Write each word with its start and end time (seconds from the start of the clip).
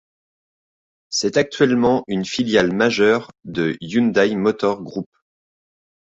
C'est 1.11 1.37
actuellement 1.37 2.03
une 2.07 2.25
filiale 2.25 2.73
majeure 2.73 3.29
de 3.43 3.77
Hyundai 3.81 4.35
Motor 4.35 4.81
Group. 4.81 5.05